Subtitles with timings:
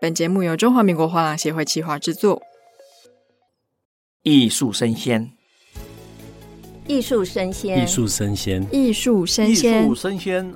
[0.00, 2.40] 本节目由中华民国画廊协会企划制作。
[4.22, 5.32] 艺术生鲜，
[6.86, 10.54] 艺术生鲜，艺术生鲜，艺术生鲜，艺术生鲜，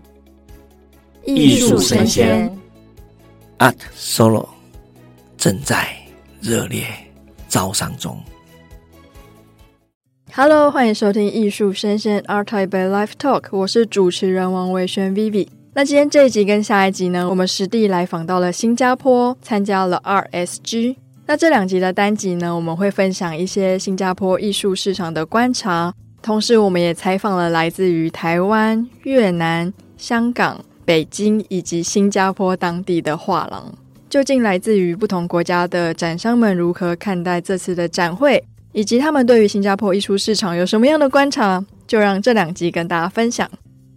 [1.25, 2.59] 艺术声鲜。
[3.59, 4.49] Art Solo
[5.37, 5.89] 正在
[6.41, 6.87] 热烈
[7.49, 8.23] 招商中。
[10.33, 15.49] Hello，欢迎收听艺术生鲜 Art Taipei Live Talk，我是主持人王维轩 Vivi。
[15.75, 20.97] 那今天这一集跟下一集呢，我们实地来访到了新加坡，参加了 RSG。
[21.27, 33.73] 那这两集的单集呢，我们会分享一些新加坡艺术市场的观察，同时我们也采访了来自于台湾、越南、香港、北京以及新加坡当地的画廊。
[34.11, 38.45] 究竟来自于不同国家的展商们如何看待这次的展会？
[38.73, 41.65] 以及他们对于新加坡艺术市场有什么样的观察？
[41.87, 43.49] 就让这两集跟大家分享。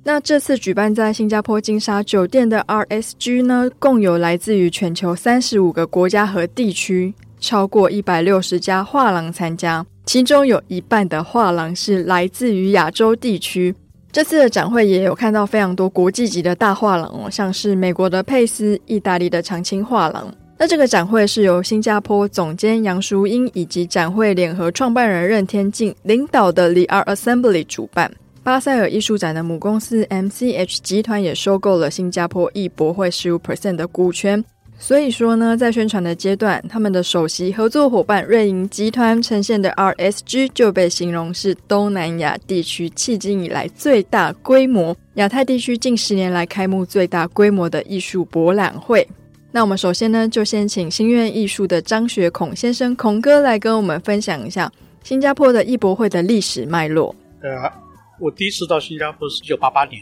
[0.08, 13.74] 那这次举办在新加坡金沙酒店的 RSG 呢，共有来自于全球三十五个国家和地区，超过一百六十家画廊参加，其中有一半的画廊是来自于亚洲地区。
[14.12, 20.32] 这次的展会也有看到非常多国际级的大画廊哦，像是美国的佩斯、意大利的长青画廊。
[20.56, 28.12] 那这个展会是由新加坡总监杨淑英以及展会联合创办人任天静领导的 The Art Assembly 主办。
[28.46, 34.46] 巴塞尔艺术展的母公司 MCH 集团也收购了新加坡艺博会十五 percent 的股权。
[34.78, 49.08] 所以说呢，在宣传的阶段，他们的首席合作伙伴瑞银集团呈现的 R S G 就被形容是东南亚地区迄今以来最大规模、亚太地区近十年来开幕最大规模的艺术博览会。
[49.52, 54.72] 那我们首先呢，就先请新苑艺术的张学孔先生孔哥来跟我们分享一下
[55.04, 57.16] 新加坡的艺博会的历史脉络。
[57.42, 57.74] 对啊，
[58.20, 60.02] 我第一次到新加坡是一九八八年，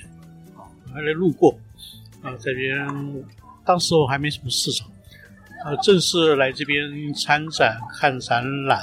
[0.56, 1.58] 啊，还来路过，
[2.22, 3.24] 啊，这边
[3.66, 4.88] 当时我还没什么市场，
[5.66, 8.80] 啊，正式来这边参展看展览，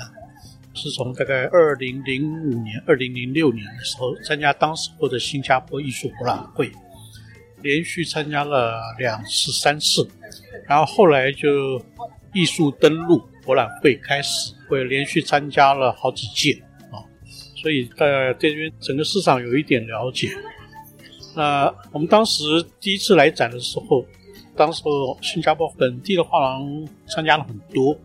[0.74, 6.70] 是从大概二零零五年、二零零六年的时候参加当时候的新加坡艺术博览会。
[7.62, 10.08] 连续参加了两次、三次，
[10.66, 11.78] 然后后来就
[12.32, 16.58] 艺术登陆博览会开始，会连续参加了好几届，
[17.60, 20.30] 所以在这边整个市场有一点了解。
[21.34, 22.42] 那我们当时
[22.80, 24.04] 第一次来展的时候，
[24.56, 24.82] 当时
[25.20, 27.96] 新加坡本地的画廊参加了很多，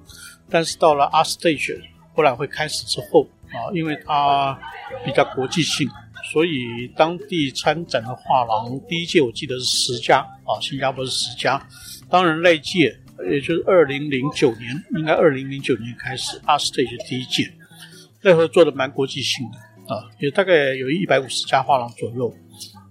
[0.49, 1.79] 但是到了 ArtStage
[2.13, 4.57] 博览会开始之后啊，因为它
[5.05, 5.89] 比较国际性。
[6.31, 11.61] 所以当地参展的画廊，第一届我记得是十家啊，新加坡是十家。
[12.09, 12.97] 当然那届，
[13.29, 17.51] 也就是二零零九年，应该二零零九年开始，ArtStage 第一届，
[18.25, 22.33] 那时候做的蛮国际性的啊，也大概有一百五十家画廊左右。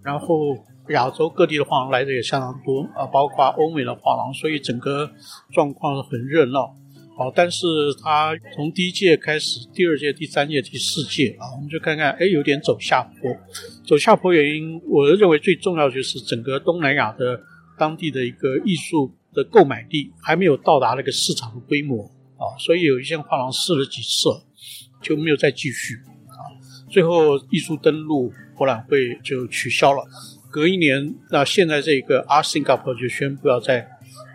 [0.05, 0.57] 然后
[0.91, 5.11] 亚洲各地的画廊来的也相当多啊，包括欧美的画廊，所以整个
[5.53, 6.73] 状况很热闹。
[7.17, 7.67] 好，但是
[8.01, 13.35] 他从第一届开始，第二届、第三届、第四届啊，我们就看看，哎，有点走下坡。
[13.85, 17.41] 走下坡原因，我认为最重要就是整个东南亚的
[17.77, 22.05] 当地的一个艺术的购买力还没有到达那个市场的规模
[22.37, 24.29] 啊，所以有一些画廊试了几次
[25.05, 25.95] 就没有再继续
[26.29, 26.51] 啊。
[26.91, 30.05] 最后艺术登陆博览会就取消了。
[30.51, 33.87] 隔一年，那现在这个 Art Singapore 就宣布要在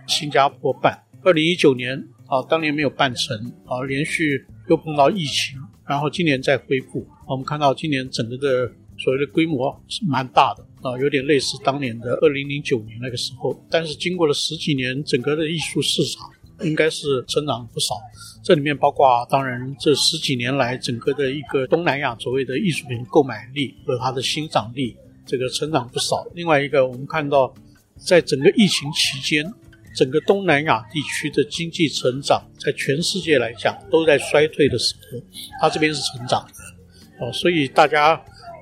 [0.07, 1.03] 新加坡办。
[1.24, 2.07] 二零一九年。
[2.30, 3.35] 啊，当年没有办成，
[3.66, 5.57] 啊，连续又碰到疫情，
[5.88, 7.03] 然后今年再恢复。
[7.28, 13.59] 我们看到今年整个的所谓的规模是蛮大的，啊，有点类似当年的二零零九年那个时候。
[13.68, 16.30] 但是经过了十几年，整个的艺术市场
[16.62, 17.96] 应该是成长不少。
[18.44, 26.25] 这里面包括，当然这十几年来整个的一个东南亚所谓的艺术品购买力和它的欣赏力，这个成长不少。
[26.34, 27.53] 另外一个，我们看到
[27.98, 29.53] 在整个疫情期间。
[29.96, 35.19] 整个东南亚地区的经济成长，在全世界来讲都在衰退的时候，
[35.59, 38.16] 它这边是成长的，哦，所以大家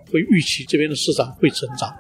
[0.10, 1.94] 会预期这边的市场会成长。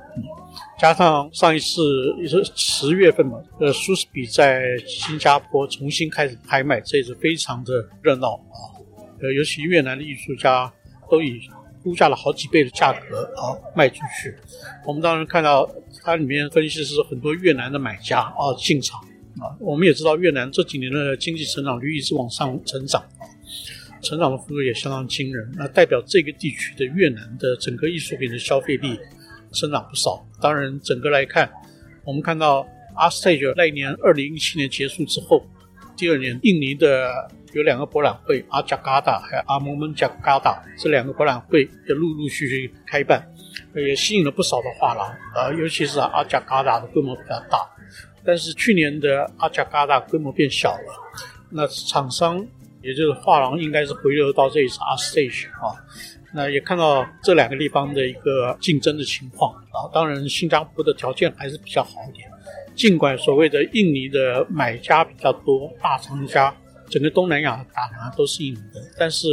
[0.79, 1.81] 加上上一次
[2.19, 8.77] 也是十月份嘛，呃，苏斯比在新加坡重新开始拍卖，这也是非常的热闹啊。
[9.19, 10.71] 呃，尤其越南的艺术家
[11.09, 11.41] 都以
[11.83, 14.35] 估价了好几倍的价格啊卖出去。
[14.85, 15.67] 我们当时看到
[16.03, 19.01] 它里面分析是很多越南的买家啊进场。
[19.39, 23.25] 啊，我们也知道越南这几年的经济成长率一直往上成长啊，
[24.01, 25.51] 成长的幅度也相当惊人。
[25.55, 28.99] 那代表这个地区的越南的整个艺术品的消费力
[29.51, 30.26] 增长不少。
[30.41, 31.49] 当然，整个来看，
[32.03, 35.45] 我们看到 ArtStage 那一年二零一七年结束之后，
[35.95, 43.27] 第二年印尼的有两个博览会，阿贾嘎达还有阿蒙门贾嘎达这两个博览会也陆陆续续开办，
[43.75, 47.67] 也吸引了不少的画廊啊，尤其是阿贾嘎达的规模比较大。
[48.23, 50.93] 但是去年的阿加嘎达规模变小了，
[51.49, 52.45] 那厂商
[52.81, 55.73] 也就是画廊应该是回流到这一次 Art Stage 啊，
[56.33, 59.89] 那也看到这两个地方的一个竞争的情况啊。
[59.93, 62.27] 当然，新加坡的条件还是比较好一点，
[62.75, 66.55] 尽管所谓的印尼的买家比较多，大藏家，
[66.89, 69.27] 整个东南亚大拿都是印尼的，但是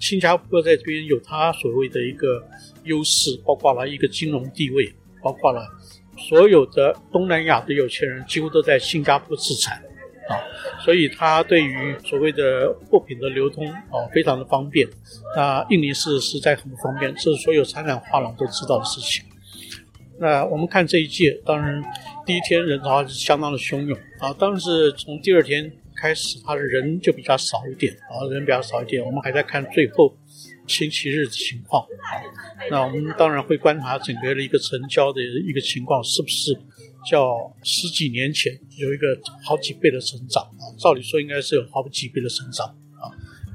[0.00, 2.42] 新加坡在这边有它所谓的一个
[2.84, 4.92] 优势，包括了一个金融地位，
[5.22, 5.66] 包括了
[6.16, 9.76] 所有的东南亚的有钱人几乎都在新加坡资产
[10.28, 10.38] 啊，
[10.84, 14.86] 所以它对于所谓的货品的流通啊非常的方便。
[15.36, 19.24] 那印尼是实在很不方便，这是所有参展画廊都知道的事情。
[20.20, 21.82] 那我们看这一届，当然
[22.26, 25.72] 第一天人潮是相当的汹涌啊，当然是从第二天。
[26.00, 29.04] 开始，他的人就比较少一点啊，人比较少一点。
[29.04, 30.16] 我们还在看最后
[30.64, 32.22] 星期日的情况啊。
[32.70, 36.56] 那我们当然会观察整个的一个成交的一个情况，是不是
[37.04, 40.70] 叫十几年前有一个好几倍的成长啊？
[40.78, 42.72] 照理说应该是有好几倍的成长。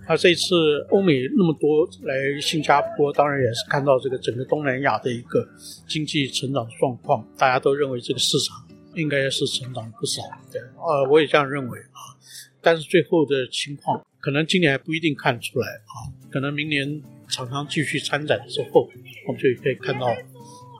[0.08, 5.48] 那这一次欧美那么多来新加坡，当然也是看到这个整个东南亚的一个
[5.88, 10.22] 经济成长状况，大家都认为这个市场应该是成长不少。
[10.52, 12.14] 对，呃，我也这样认为啊。
[12.62, 18.90] 但是最后的情况，可能今年还不一定看出来啊，可能明年厂商继续参展之后，
[19.28, 20.08] 我们就可以看到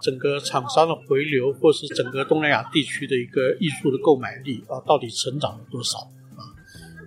[0.02, 5.98] 整个厂商的回流，或是整个东南亚地区的一个艺术的购买力啊，到底成长了多少？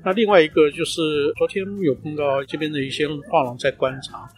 [0.06, 1.02] 那另外一个就是
[1.36, 4.30] 昨天有碰到这边的一些画廊在观察，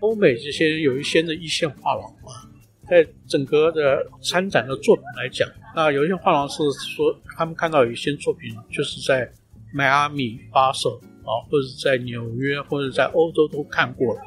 [0.00, 2.48] 欧美这些有一些的一线画廊啊，
[2.88, 5.46] 在整个的参展的作品来讲，
[5.76, 6.62] 那有一些画廊是
[6.96, 9.30] 说他们看到有一些作品就是在。
[9.76, 10.88] 迈阿密、巴塞
[11.24, 14.20] 啊，或者在纽约，或者在欧洲都看过了。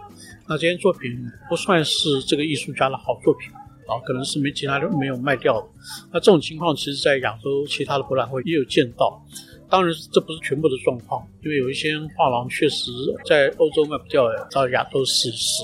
[0.45, 1.09] 那这些作品
[1.47, 3.49] 不算是这个艺术家的好作品
[3.87, 5.67] 啊，可能是没其他人没有卖掉的。
[6.11, 9.25] 那这种情况，其实在亚洲其他的博览会也有见到。
[9.69, 12.91] 当然，这不是全部的状况，因为有一些画廊确实
[13.25, 15.63] 在欧洲卖不掉，到亚洲试一试。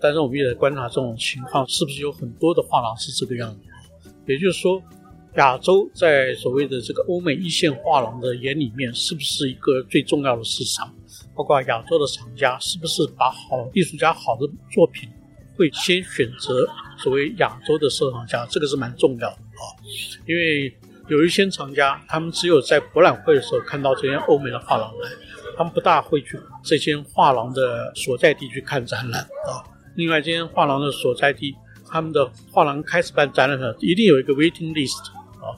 [0.00, 3.60] 但是我们也在观察这种情况，是不是有很多的画廊是这个样子？
[4.26, 4.82] 也就是说。
[5.36, 10.92] 亚洲在所谓的这个欧美一线画廊的眼里面，是不是一个最重要的市场？
[11.36, 14.40] 包括亚洲的厂家，是不是把好艺术家好的
[14.72, 15.08] 作品
[15.56, 16.68] 会先选择
[16.98, 18.44] 所谓亚洲的收藏家？
[18.46, 19.62] 这个是蛮重要的啊，
[20.26, 20.68] 因为
[21.10, 25.10] 有一些藏家，他们只有在博览会的时候看到这些欧美的画廊来，
[25.56, 29.58] 他们不大会去这些画廊的所在地去看展览啊。
[29.96, 31.52] 另外，这些画廊的所在地，
[31.84, 35.10] 他们的画廊开始办展览的，一定有一个 waiting list
[35.42, 35.50] 啊。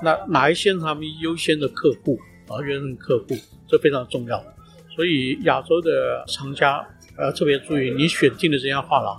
[0.00, 2.16] 那哪一些他们优先的客户
[2.46, 2.62] 啊？
[2.62, 3.36] 优先的客户，
[3.66, 4.40] 这非常重要。
[4.94, 6.86] 所以亚洲的藏家
[7.16, 9.16] 呃特别注意，你选定的这家画廊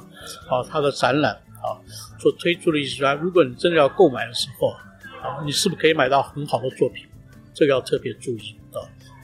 [0.50, 1.76] 啊，它的展览啊，
[2.18, 4.74] 所推出的艺术家，如果你真的要购买的时候
[5.22, 7.06] 啊，你是不是可以买到很好的作品？
[7.54, 8.82] 这个要特别注意啊。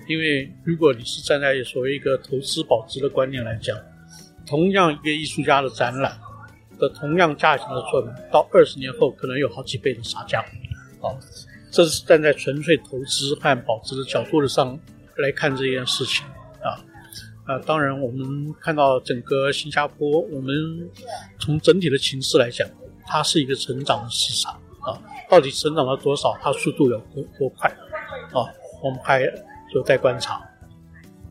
[0.07, 3.77] 因为如果你是站在所谓一个投资保值的观念来讲，
[4.45, 6.17] 同样一个艺术家的展览
[6.79, 10.39] 的同样价钱的作品，到二十年后可能有好几倍的差价。
[11.01, 11.11] 啊，
[11.71, 14.79] 这是站在纯粹投资和保值的角度上
[15.17, 16.25] 来看这件事情
[16.61, 16.79] 啊
[17.47, 17.59] 啊！
[17.65, 20.53] 当然，我们看到整个新加坡，我们
[21.39, 22.67] 从整体的情势来讲，
[23.05, 24.99] 它是一个成长的市场啊。
[25.29, 26.37] 到底成长了多少？
[26.41, 27.69] 它速度有多多快
[28.33, 28.45] 啊？
[28.81, 29.21] 我们还
[29.73, 30.41] 有待观察。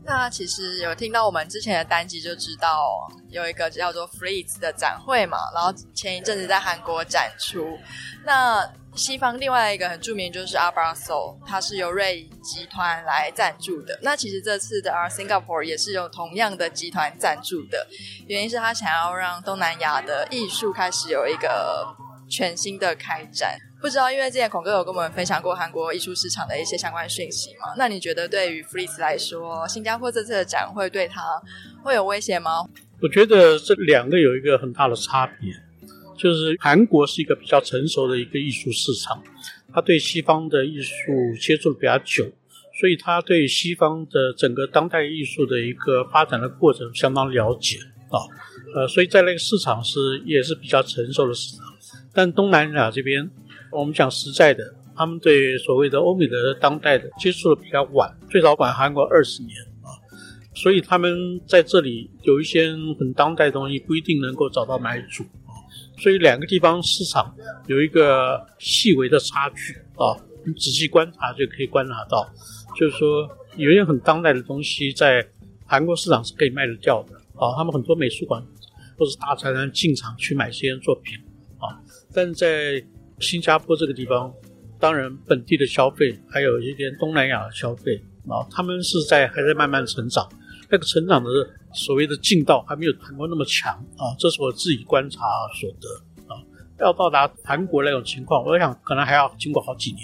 [0.03, 2.87] 那其实有听到我们之前的单集就知道
[3.29, 7.77] 有一个叫做 Freeze 的展会嘛，然后前一阵子在韩国展出。
[8.23, 13.99] 那西方另外一个很著名就是 Art Basel，它是由瑞集团来赞助的。
[14.01, 17.85] 那其实这次的 R Singapore 也是由同样的集团赞助的，
[18.27, 21.85] 原因是他想要让东南亚的艺术开始有一个
[22.29, 23.59] 全新的开展。
[23.79, 27.75] 不知道，因为之前孔哥有跟我们分享过韩国艺术市场的一些相关讯息嘛？
[27.77, 31.21] 那你觉得对于 Frieze 来说，新加坡这次的展会对他
[31.83, 32.65] 会有威胁吗？
[33.01, 35.53] 我觉得这两个有一个很大的差别，
[36.17, 39.21] 就是韩国是一个比较成熟的一个艺术市场，
[39.71, 40.95] 他对西方的艺术
[41.39, 42.25] 接触比较久，
[42.79, 47.77] 所以他对西方的整个当代艺术的一个发展的过程相当了解
[48.09, 48.17] 啊，
[48.75, 51.65] 呃，所以在那个市场是也是比较成熟的市场，
[52.11, 53.29] 但东南亚这边。
[53.77, 54.63] 我们讲实在的，
[54.95, 59.93] 他们对所谓的欧美的当代的接触的比较晚，最早晚韩国二十年啊，
[60.55, 65.53] 所以他们在这里有一些很当代的东西不一定能够找到买主啊，
[65.99, 67.31] 所以两个地方市场
[67.67, 72.27] 有一个细微的差距啊，你仔细观察就可以观察到，
[72.75, 75.23] 就是说有些很当代的东西在
[75.67, 78.43] 韩国市场是可以卖得掉的啊，他们很多美术馆
[78.97, 81.13] 或是大财团进场去买这些作品
[81.59, 81.77] 啊，
[82.11, 82.83] 但在
[83.19, 84.31] 新加坡这个地方，
[84.79, 90.27] 当然本地的消费，还有一点东南亚的消费啊，他们是在还在慢慢成长，
[90.69, 91.29] 那个成长的
[91.73, 95.19] 所谓的劲道还没有韩国那么强啊，这是我自己观察
[95.59, 96.37] 所得啊。
[96.79, 100.01] 要到达韩国那种情况，我想可能还要经过好几年。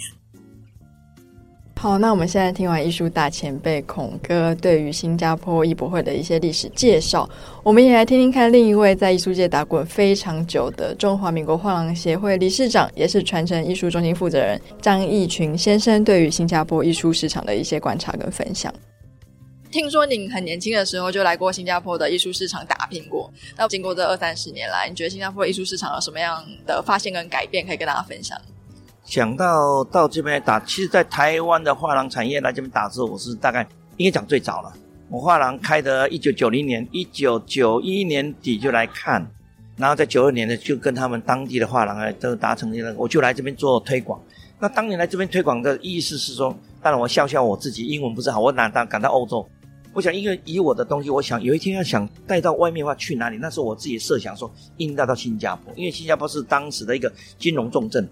[1.84, 7.28] 好，那我们现在听完艺术大前辈孔哥对于新加坡艺博会的一些历史介绍，
[7.62, 18.72] 我们也来听听看另一位在艺术界打滚非常久的中华民国画廊协会理事长，也是传承艺术中心负责人张义群先生对于新加坡艺术市场的一些观察跟分享。
[19.70, 28.40] 听说您很年轻的时候就来过新加坡的艺术市场打拼过，那经过这二三十年来，你觉得新加坡艺术市场有什么样的发现跟改变可以跟大家分享？
[29.04, 33.66] 想到到这边来打，其实，在台湾的画廊产业来这边打之后，我是大概
[33.98, 34.72] 应该讲最早了。
[35.10, 39.24] 我画廊开的一九九零年，一九九一年底就来看，
[39.76, 44.18] 然后在九二年呢，就跟他们当地的画廊啊都达成了，我就来这边做推广。
[44.58, 49.46] 那当年来这边推广的意思是说，当然我笑笑我自己，英文不是好，我哪当赶到欧洲，
[49.92, 53.36] 我想因为以我的东西，我想有一天要想带到外面的话，去哪里？
[53.36, 58.08] 那时候我自己设想说，应该到新加坡，因为新加坡是当时的一个金融重镇。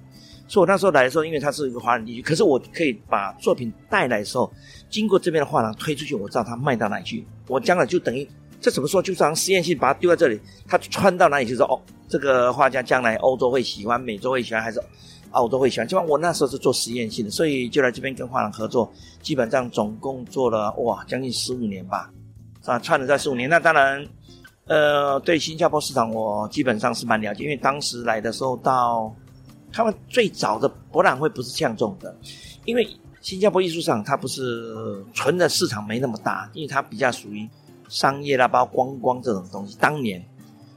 [0.49, 4.53] 所以我那时候来的时候，因为它是一个华人地区，可是我可以把作品带来的时候，
[4.91, 7.27] 经过这边的画廊推出去，我知道它卖到哪里去。
[7.49, 8.29] 我将来就等于
[8.61, 14.83] 这怎么说，就像实验性把它丢在这里，它穿到哪里就说哦，这个画家将来欧洲会喜欢，美洲会喜欢，还是
[15.31, 15.89] 澳洲会喜欢？
[15.89, 22.11] 就像我那时候是做实验性的，所以就来这边跟画廊合作，基本上总共做了哇将近十五年吧，
[22.67, 23.49] 啊，串了在十五年。
[23.49, 24.07] 那当然，
[24.67, 29.15] 呃，对新加坡市场我基本上是蛮了解，因为当时来的时候到。
[29.73, 32.15] 他们最早的博览会不是这样做的，
[32.65, 32.87] 因为
[33.21, 37.49] 新加坡艺术上它不是纯的市场没那么大，因为它比较属于
[37.89, 39.77] 商业啦，包括观光这种东西。
[39.81, 40.19] 当年，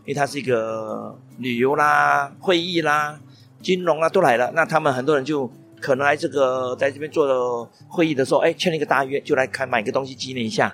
[0.06, 3.20] 因为它是一个旅游啦、会议啦、
[3.62, 5.50] 金融啦都来了，那他们很多人就
[5.82, 10.68] 可能来这个在这边做的会议的时候，哎，签了一个大约，就来看买个东西纪念一下，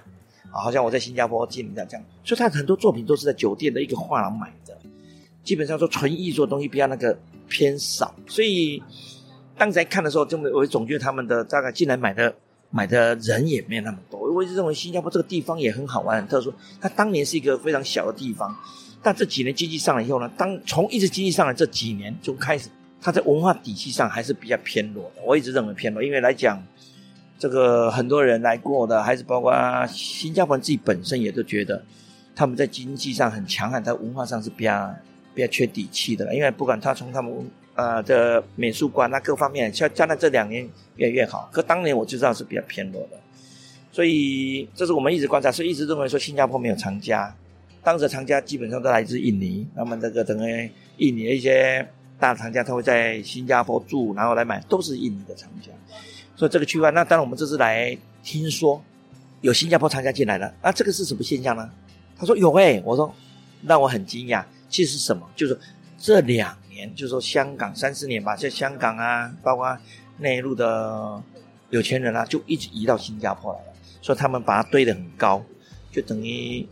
[0.51, 2.05] 啊，好像我在新加坡纪念这样。
[2.23, 4.77] 所以他很多作品都是在酒店的一个画廊买的，
[5.43, 7.17] 基本上说纯艺术的东西比较那个。
[7.51, 8.81] 偏少，所以
[9.57, 12.33] 当时在看的时候，就我总觉得他们的大概进来买的
[12.69, 14.17] 买的人也没有那么多。
[14.33, 16.53] 我一直认为新加坡这个地方也很好玩、很特殊。
[16.79, 18.55] 它当年是一个非常小的地方，
[19.03, 22.69] 但这几年经济上来以后呢，当从一直经济上来这几年就开始，
[23.01, 25.21] 它在文化底气上还是比较偏弱的。
[25.25, 26.63] 我一直认为偏弱，因为来讲，
[27.37, 29.53] 这个很多人来过的，还是包括
[29.87, 31.83] 新加坡人自己本身也都觉得
[32.33, 34.95] 他们在经济上很强悍，在文化上是比较。
[35.33, 37.33] 比较缺底气的了，因为不管他从他们
[37.75, 43.19] 呃的美术馆啊各方面，像加上这两年越来越好，可当年我就知道是比较偏弱的，
[43.91, 47.33] 所以这是我们一直观察，所以一直认为说新加坡没有藏家，
[47.83, 51.87] 当时藏家基本上都来自印尼，那么这个等于印尼的一些
[52.19, 55.71] 大藏家他会在新加坡住，然后来买，都是印尼的藏家，
[56.35, 58.83] 所以这个区块，那当然我们这次来听说
[59.39, 61.69] 有新加坡藏家进来了，啊，这个是什么现象呢？
[62.17, 63.11] 他说有诶、欸，我说
[63.65, 64.43] 让我很惊讶。
[64.71, 65.29] 其实是什么？
[65.35, 65.59] 就是
[65.99, 69.77] 这两年，就是说香港三四年吧，在香港啊，包括
[70.17, 71.21] 内陆的
[71.69, 73.65] 有钱人啊，就一直移到新加坡来了。
[74.01, 75.43] 所以他们把它堆得很高，
[75.91, 76.65] 就等于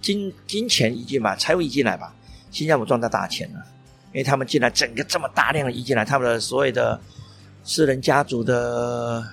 [0.00, 2.14] 金金钱移进吧，财富移进来吧，
[2.50, 3.60] 新加坡赚到大钱了。
[4.12, 7.00] 因为他们进来，整个这么大量的移进来，他们的所谓的
[7.64, 9.26] 私人家族的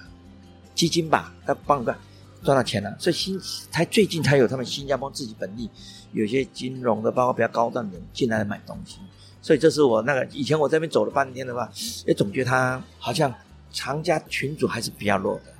[0.73, 1.93] 基金吧，他帮个
[2.43, 2.95] 赚到钱了。
[2.99, 3.39] 所以新
[3.71, 5.69] 才最近才有他们新加坡自己本地。
[6.11, 8.97] 有些金融的，包括比较高端的人进来买东西，
[9.43, 11.69] 所以这是我那个以前我这边走了半天的话，
[12.07, 13.31] 也总觉得他好像
[13.71, 15.53] 长家群主还是比较弱的。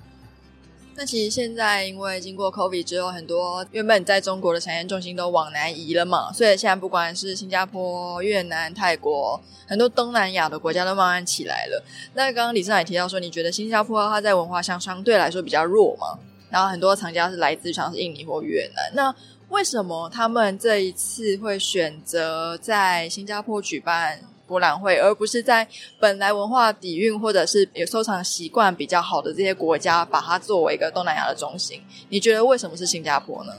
[0.95, 11.86] 那其实现在因为经过 COVID 之后，很多原本在中国的产业重心都往南移了嘛，所以现在不管是新加坡、越南、泰国，很多东南亚的国家都慢慢起来了。
[12.15, 16.17] 那刚刚理事长也提到说，你觉得新加坡它在文化上相对来说比较弱嘛？
[16.50, 19.15] 然后很多藏家是来自像是印尼或越南，那。
[19.50, 25.68] 为什么他们这一次会选择在新加坡举办博览会，而不是在
[26.00, 31.82] 本来文化底蕴或者是有收藏习惯比较好的这些国家，把它作为一个东南亚的中心？
[32.10, 33.53] 你觉得为什么是新加坡呢？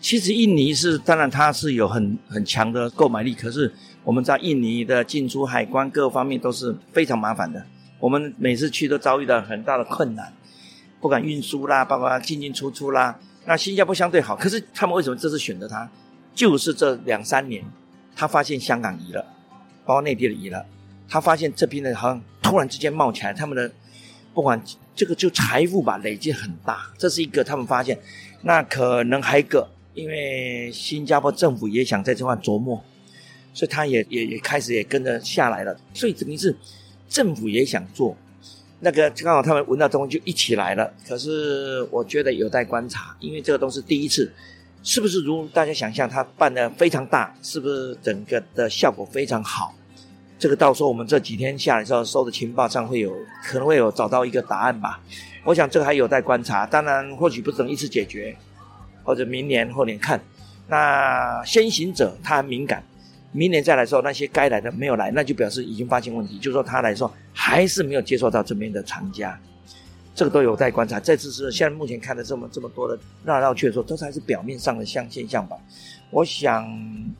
[0.00, 7.64] 其实印尼是，当然它是有很很强的购买力，可是我们在印尼的进出海关各方面都是非常麻烦的，
[8.00, 10.32] 我们每次去都遭遇到很大的困难，
[11.04, 13.20] 不管运输啦，包括进进出出啦。
[13.44, 15.86] 那新加坡相对好，可是他们为什么这次选择它？
[16.34, 17.62] 就是这两三年，
[18.16, 19.22] 他发现香港移了，
[19.84, 20.64] 包括内地的移了，
[21.06, 23.70] 他发现这边的好像突然之间冒起来，他们的
[24.32, 24.58] 不管
[24.96, 27.98] 这个就财富吧累积很大，这是一个他们发现。
[28.40, 32.82] 那可能还一个，因为新加坡政府也想在这块琢磨，
[33.52, 35.76] 所以他也也也开始也跟着下来了。
[35.92, 36.56] 所以等于是
[37.10, 38.16] 政府也想做，
[38.80, 40.92] 那个刚好他们闻到东西就一起来了。
[41.06, 44.32] 可是我觉得有待观察，因为这个都是第一次，
[44.82, 49.74] 是不是如大家想象，他办得非常大，是不是整个的效果非常好？
[50.38, 55.00] 这个到时候我们这几天下来之后收的情报上会有可能会有找到一个答案吧。
[55.44, 58.36] 我想这个还有待观察，当然或许不能一次解决，
[59.04, 60.20] 或者明年后年看。
[60.66, 62.82] 那先行者他很敏感，
[63.36, 69.36] 明年再来的时候那些该来的没有来，那就表示已经发现问题，就是说他来说还是没有接触到这边的藏家，
[70.14, 71.00] 这个都有待观察。
[71.00, 75.56] 这次是现在目前看的这么这么多的绕绕去说，这才是表面上的像现象吧。
[76.10, 76.64] 我想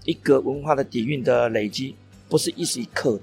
[0.04, 1.96] 一个文化的底蕴的累积
[2.28, 3.22] 不是一时一刻的，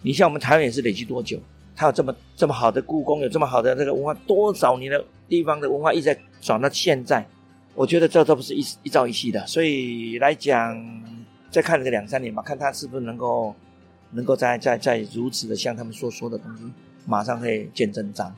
[0.00, 1.40] 你像我们台湾也是累积多久？
[1.74, 7.26] 它有这么这么好的故宫，有这么好的这个文化，多少年的地方的文化一直在转到现在。
[7.74, 10.74] 我觉得这都不是一一朝一夕的，所以来讲，
[11.56, 13.54] 再看个两三年吧，看他是不是能够，
[14.10, 16.64] 能够再再再如此的像他们所说的东西，
[17.06, 18.30] 马上可以见真章。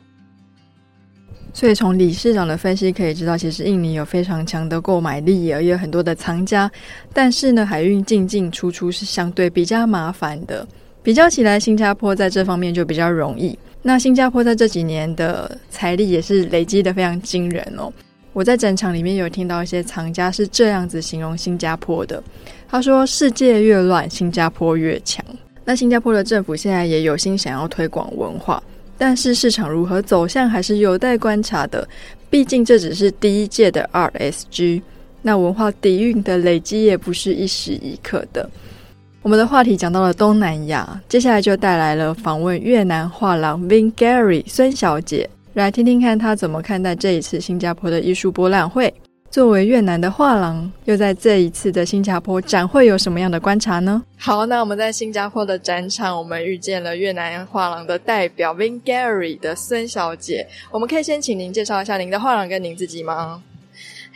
[1.53, 6.71] 所以从理事长的分析可以知道，其实印尼有非常强的购买力，也有很多的藏家，
[7.13, 10.65] 但是呢，海运进进出出是相对比较麻烦的。
[11.03, 13.59] 比较起来，新加坡在这方面就比较容易。
[13.83, 17.93] 那新加坡在这几年的财力也是累积得非常惊人哦。
[18.33, 22.23] 我在展场里面有听到一些藏家是这样子形容新加坡的，
[22.69, 25.25] 他说：“世界越乱，新加坡越强。”
[25.65, 28.63] 那新加坡的政府现在也有心想要推广文化，
[28.97, 31.87] 但是市场如何走向还是有待观察的。
[32.31, 34.83] 毕竟这只是第一届的 RSG，
[35.23, 38.49] 那文化底蕴的累积也不是一时一刻的。
[39.21, 45.29] 我们的话题讲到了东南亚，接下来就带来了访问越南画廊 Vin Gary 孙小姐。
[45.55, 48.93] 来听听看他怎么看待这一次新加坡的艺术博览会。
[49.31, 54.03] 作为越南的画廊，又在这一次的新加坡展会有什么样的观察呢？
[54.17, 60.47] 好，那我们在新加坡的展场，我们遇见了越南画廊的代表 Vin Gary 的孙小姐。
[60.71, 63.43] 我们可以先请您介绍一下您的画廊跟您自己吗？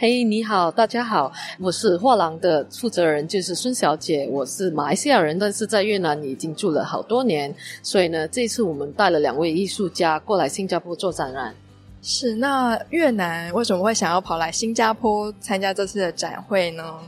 [0.02, 4.28] 嘿，hey, 你好，大家好，我是画廊的负责人，就是孙小姐。
[4.32, 11.54] 我是马来西亚人，但是在越南已经住了好多年，所以呢，这次我们带了两位艺术家过来新加坡做展览。
[12.02, 16.98] 是，那越南为什么会想要跑来新加坡参加这次的展会呢？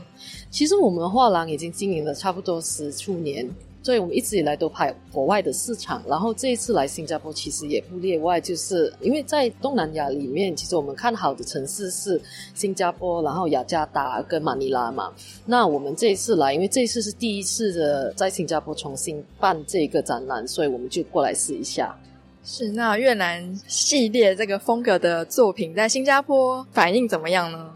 [0.49, 3.45] 其实我们画廊已经经营了差不多十数年。
[3.85, 12.19] 所以我们一直以来都拍国外的市场，然后这一次来新加坡其实也不例外，就是因为在东南亚里面，其实我们看好的城市是
[12.55, 15.13] 新加坡，然后雅加达跟马尼拉嘛。
[15.45, 21.95] 那我们这一次来，因为这一次是第一次的在新加坡重新办这个展览，所以我们就过来试一下。
[22.43, 27.69] 是，那越南系列这个风格的作品在新加坡反应怎么样呢？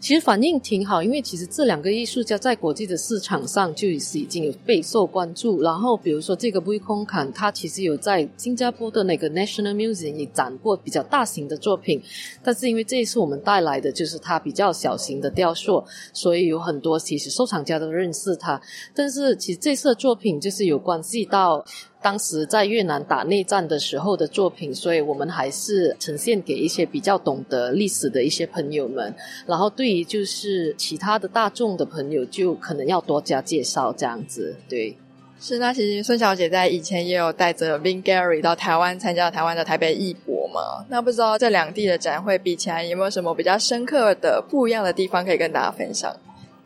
[0.00, 5.60] 其实反应挺好，因为其实这两个艺术家在国际的市场上就是已经有备受关注。
[5.60, 12.00] 然后比如说这个 Bui Kong Kan，他其实有在新加坡的那个 National Museum 也展过比较大型的作品，
[12.42, 18.60] 但是因为这一次我们带来的就是他比较小型的雕塑，所以有很多其实收藏家都认识他。
[18.94, 21.64] 但是其实这次的作品就是有关系到。
[22.00, 29.12] 当时在越南打内战的时候的作品，所以我们还是呈现给一些比较懂得历史的一些朋友们。
[29.48, 34.56] 然后对以就是其他的大众的朋友，就可能要多加介绍这样子。
[34.68, 34.96] 对，
[35.40, 40.84] 是那其实孙小姐在以前也有带着 Vin Gary 到台湾参加台湾的台北艺博嘛。
[40.88, 46.14] 那不知道这两地的展会比起来，有没有什么比较深刻的不一样的地方可以跟大家分享？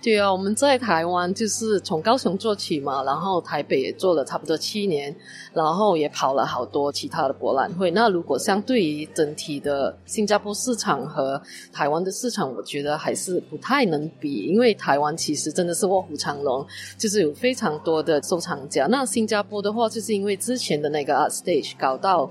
[0.03, 5.15] 对啊，我们在台湾就是从高雄做起嘛，然后台北也做了差不多七年，
[5.55, 7.89] 然后也跑了好多其他的博览会。
[7.93, 11.41] 那如果相对于整体的新加坡市场和
[11.73, 16.67] 台湾的市场，我觉得还是不太能比，因为台湾其实真的是卧虎藏龙，
[16.99, 18.89] 就是有非常多的收藏家。
[18.89, 22.29] 那新加坡的话，就是因为之前的那个 Art Stage 搞到。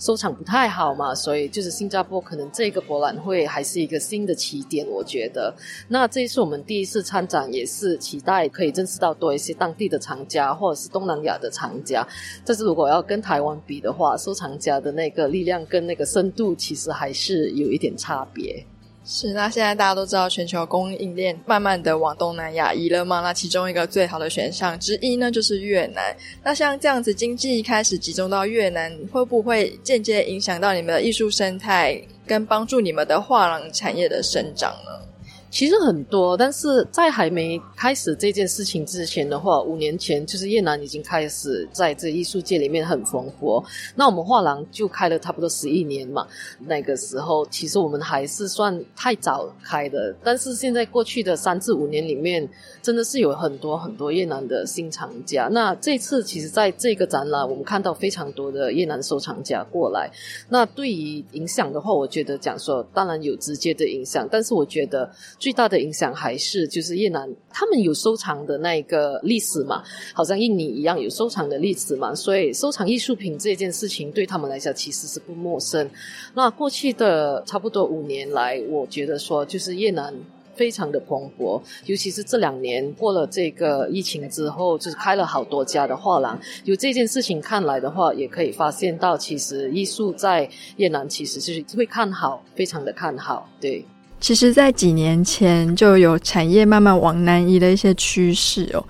[0.00, 5.54] 收场不太好嘛，所以就是新加坡可能这个博览会还是一个新的起点，我觉得。
[5.88, 12.04] 那这一次我们第一次参展，也是期待可以认识到多一些当地的藏家或者是东南亚的藏家。
[12.46, 18.64] 但是如果要跟台湾比的话，收藏家的那个力量跟那个深度，其实还是有一点差别。
[19.12, 23.20] 是，那现在大家都知道，全球供应链慢慢的往东南亚移了吗？
[23.22, 26.16] 那其中一个最好的选项之一呢，就是越南。
[26.44, 35.19] 那像这样子，经济开始集中到越南，会不会间接影响到你们的艺术生态，跟帮助你们的画廊产业的生长呢？
[35.50, 43.62] 其实很多，但是在还没开始这件事情之前的话，五年前就是越南已经开始在这艺术界里面很蓬勃。
[43.96, 46.24] 那我们画廊就开了差不多十一年嘛，
[46.60, 50.14] 那个时候其实我们还是算太早开的。
[50.22, 52.48] 但是现在过去的三至五年里面，
[52.80, 55.48] 真的是有很多很多越南的新藏家。
[55.50, 60.08] 那这次其实在这个展览，我们看到非常多的越南收藏家过来。
[60.48, 65.10] 那对于影响的话，我觉得讲说当然有直接的影响，但是我觉得。
[65.40, 75.88] 最大的影响还是就是越南，他们有收藏的那个历史嘛，好像印尼一样有收藏的历史嘛，所以收藏艺术品这件事情对他们来讲其实是不陌生。
[76.34, 80.14] 那过去的差不多五年来，我觉得说就是越南
[80.54, 86.38] 非常的蓬勃，尤其是这两年过了这个疫情之后，就是开了好多家的画廊。
[86.64, 93.82] 有这件事情看来的话，也可以发现到其实艺术在越南其实就是会看好，非常的看好，对。
[94.20, 98.84] 其实，在几年前就有产业慢慢往南移的一些趋势哦。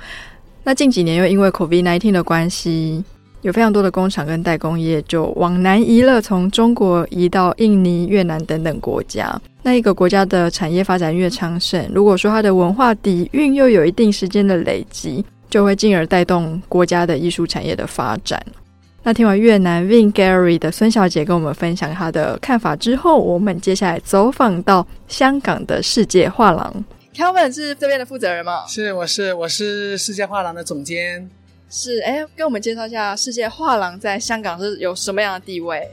[0.65, 3.03] 那近几年又因为 COVID-19 的关系，
[3.43, 9.41] 有非常多的工厂跟代工业就往南移了，从中国移到印尼、越南等等国家。
[9.63, 18.45] 那一个国家的产业发展越昌盛，如果说它的文化底蕴又有一定时间的累积，就会进而带动国家的艺术产业的发展。
[19.03, 26.85] 那听完越南 Vin Gallery 的孙小姐跟我们分享她的看法之后，我们接下来走访到香港的世界画廊。
[27.15, 28.67] Kelvin 是这边的负责人吗？
[28.69, 31.29] 是，我是我是世界画廊的总监。
[31.71, 35.89] 是，哎，跟我们介绍一下世界画廊在香港是有什么样的地位？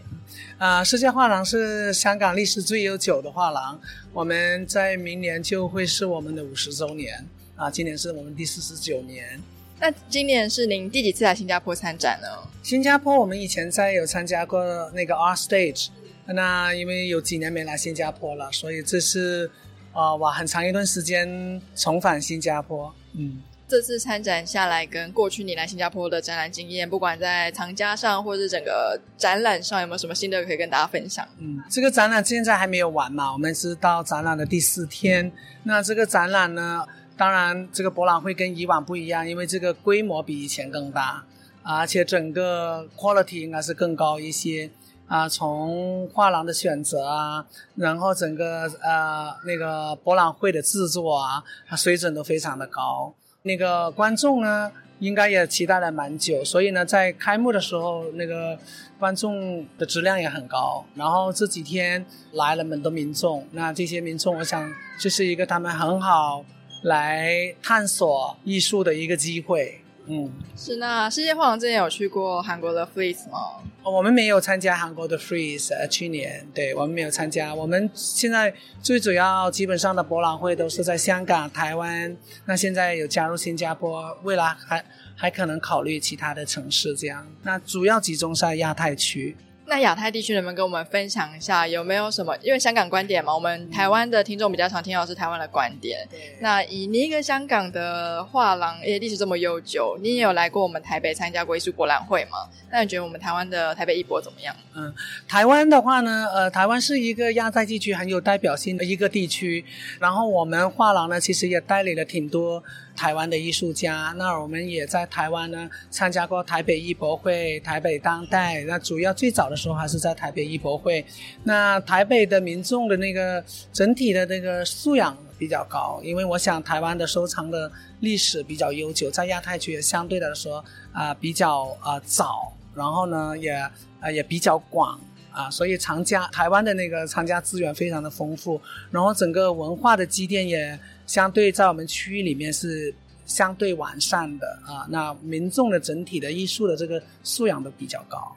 [0.57, 3.79] 啊、呃，世界画廊是香港历史最悠久的画廊，
[4.11, 9.41] 我们在明年就会是我们的五十周年啊，今年是我们第四十九年。
[9.79, 12.27] 那今年是您第几次来新加坡参展呢？
[12.63, 15.89] 新加坡我们以前在有参加过那个 Art Stage，
[16.25, 19.49] 那因为有几年没来新加坡了，所以这是
[19.93, 22.91] 啊，哇、呃，很长一段时间重返新加坡。
[23.13, 31.25] 嗯，这次参展下来，跟过去你来新加坡的展览经验，不管在藏家上或者是整个展览上，有没有什么新的可以跟大家分享？
[31.37, 35.31] 嗯，这个展览现在还没有完嘛，我们是到展览的第四天。
[35.63, 36.83] 那这个展览呢？
[37.17, 41.23] 当然，这个博览会跟以往不一样，因为这个规模比以前更大，
[41.63, 44.69] 而且整个 quality 应该是更高一些
[45.07, 45.27] 啊。
[45.27, 47.43] 从画廊的选择啊，
[47.75, 53.11] 然后整个呃那个博览会的制作啊，它水准都非常的高。
[53.41, 58.55] 那个观众呢，应该也期待了蛮久，所以呢，在开幕的时候，那个
[58.99, 60.85] 观众的质量也很高。
[60.93, 66.45] 然后这几天来了很多民众，那这些民众，我想这是一个他们很好。
[66.87, 70.77] 来探索艺术的一个机会，嗯，是。
[70.77, 73.37] 那世界画廊之前有去过韩国的 Frieze 吗？
[73.83, 77.53] 我们没有参加韩国的 Frieze，呃，去年，对，我们没有参加。
[77.53, 82.15] 我们现在最主要基本上的博览会都是在香港、台湾。
[82.45, 87.27] 那现在有加入新加坡，未来还还可能考虑其他的城市这样。
[87.43, 89.35] 那主要集中在亚太区。
[89.69, 92.33] 那亚太地区能不能跟我们分享一下，有没有什么？
[92.41, 96.07] 因为香港观点嘛，我们台湾的听众比较常听到是台湾的观点。
[96.39, 102.47] 那以你一个香港的画廊，也，历史这么悠久，你也有来过我们台北参加过艺术博览会吗？
[102.71, 104.55] 那你觉得我们台湾的台北艺博怎么样？
[104.73, 104.93] 嗯，
[105.27, 109.65] 台湾的话呢，呃，台湾是一个亚太地区很有代表性的一个地区，
[109.99, 112.63] 然后我们画廊呢，其实也代理了挺多。
[112.97, 118.63] 台湾的艺术家，那我们也在台湾呢参加过台北艺博会、台北当代。
[118.63, 121.05] 那主要最早的时候还是在台北艺博会。
[121.43, 133.51] 那台北的民众的那个整体的那个素养比较高，因为我想台湾的收藏的历史比较悠久，在亚太区也相对来说啊、比较啊、早，然后呢也
[133.99, 134.99] 啊、也比较广
[135.37, 138.59] 啊，所以藏家台湾的那个藏家资源非常的丰富，
[138.91, 140.77] 然后整个文化的积淀也。
[141.07, 142.93] 相对在我们区域里面是
[143.25, 148.35] 相对完善的啊，那民众的整体的艺术的这个素养都比较高。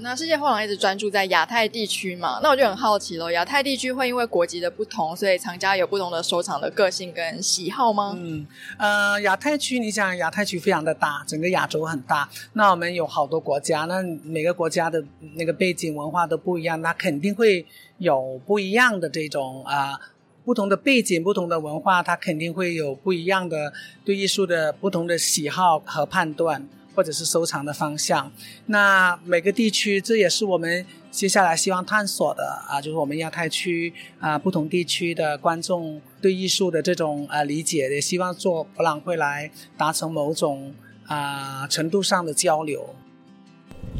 [0.00, 8.14] 那世界画廊一直专注在亚太地区嘛，那我就很好奇了，亚太地区会因为国籍的不同，所以藏家有不同的收藏的个性跟喜好吗？
[8.18, 8.46] 嗯，
[8.76, 15.02] 呃，亚太区，你想亚太区非常的大，整个亚洲很大，那我们有好多国家，那每个国家的
[15.36, 17.64] 那个背景文化都不一样，那肯定会
[17.96, 19.98] 有不一样的这种啊。
[20.44, 23.70] 不同的背景、不同的文化，它肯定会有不一样的
[24.02, 26.66] 对艺术的不同的喜好和判断，
[26.98, 28.28] 或者是收藏的方向。
[28.66, 40.74] 那每个地区，这也是我们接下来希望探索的啊，就是我们亚太区啊，不同地区的观众对艺术的这种啊理解，也希望做博览会来达成某种
[41.06, 42.92] 啊程度上的交流。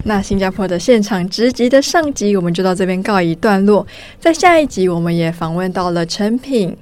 [0.02, 3.86] 那新加坡的现场直击的上集，我们就到这边告一段落。
[4.18, 6.76] 在下一集，我们也访问到了诚品、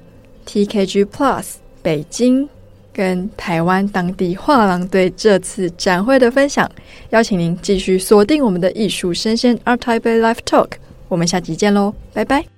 [0.47, 2.49] TKG Plus 北京
[2.97, 6.67] 跟台湾当地画廊对这次展会的分享，
[7.11, 10.69] 邀请您继续锁定我们的艺术生鲜 ART TAIPEI Live Talk，
[11.07, 12.56] 我们下集见喽，拜拜。